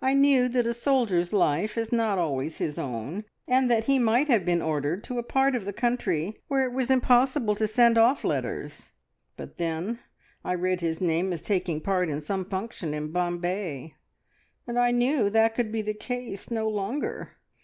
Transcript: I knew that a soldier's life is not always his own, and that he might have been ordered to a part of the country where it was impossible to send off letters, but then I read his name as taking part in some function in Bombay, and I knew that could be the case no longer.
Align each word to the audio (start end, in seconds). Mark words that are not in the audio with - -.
I 0.00 0.14
knew 0.14 0.46
that 0.50 0.68
a 0.68 0.72
soldier's 0.72 1.32
life 1.32 1.76
is 1.76 1.90
not 1.90 2.16
always 2.16 2.58
his 2.58 2.78
own, 2.78 3.24
and 3.48 3.68
that 3.68 3.86
he 3.86 3.98
might 3.98 4.28
have 4.28 4.44
been 4.44 4.62
ordered 4.62 5.02
to 5.02 5.18
a 5.18 5.24
part 5.24 5.56
of 5.56 5.64
the 5.64 5.72
country 5.72 6.40
where 6.46 6.64
it 6.64 6.72
was 6.72 6.92
impossible 6.92 7.56
to 7.56 7.66
send 7.66 7.98
off 7.98 8.22
letters, 8.22 8.92
but 9.36 9.56
then 9.56 9.98
I 10.44 10.52
read 10.52 10.80
his 10.80 11.00
name 11.00 11.32
as 11.32 11.42
taking 11.42 11.80
part 11.80 12.08
in 12.08 12.20
some 12.20 12.44
function 12.44 12.94
in 12.94 13.10
Bombay, 13.10 13.96
and 14.64 14.78
I 14.78 14.92
knew 14.92 15.28
that 15.30 15.56
could 15.56 15.72
be 15.72 15.82
the 15.82 15.92
case 15.92 16.52
no 16.52 16.68
longer. 16.68 17.32